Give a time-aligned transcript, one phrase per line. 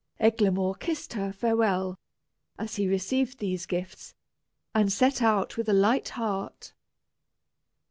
[0.19, 1.99] Eglamour kissed her farewell,
[2.57, 4.15] as he received these gifts,
[4.73, 6.73] and set out with a light heart.